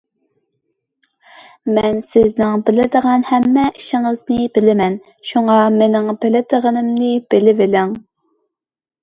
[1.75, 4.97] مەن سىزنىڭ قىلغان ھەممە ئىشىڭىزنى بىلىمەن،
[5.33, 7.95] شۇڭا مېنىڭ بىلىدىغىنىمنى بىلىۋېلىڭ.